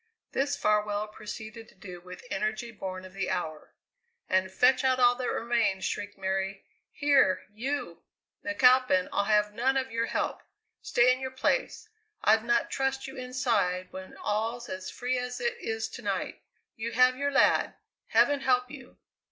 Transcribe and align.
This 0.31 0.57
Farwell 0.57 1.07
proceeded 1.09 1.69
to 1.69 1.75
do 1.75 2.01
with 2.01 2.25
energy 2.31 2.71
born 2.71 3.05
of 3.05 3.13
the 3.13 3.29
hour. 3.29 3.75
"And 4.27 4.51
fetch 4.51 4.83
out 4.83 4.99
all 4.99 5.13
that 5.13 5.29
remains!" 5.29 5.85
shrieked 5.85 6.17
Mary. 6.17 6.65
"Here, 6.91 7.45
you! 7.53 8.01
McAlpin, 8.43 9.09
I'll 9.13 9.25
have 9.25 9.53
none 9.53 9.77
of 9.77 9.91
your 9.91 10.07
help! 10.07 10.41
Stay 10.81 11.13
in 11.13 11.19
your 11.19 11.29
place; 11.29 11.87
I'd 12.23 12.43
not 12.43 12.71
trust 12.71 13.05
you 13.05 13.15
inside 13.15 13.89
when 13.91 14.17
all's 14.17 14.69
as 14.69 14.89
free 14.89 15.19
as 15.19 15.39
it 15.39 15.55
is 15.59 15.87
to 15.89 16.01
night. 16.01 16.41
You 16.75 16.93
have 16.93 17.15
your 17.15 17.29
lad 17.29 17.75
heaven 18.07 18.39
help 18.39 18.71
you! 18.71 18.97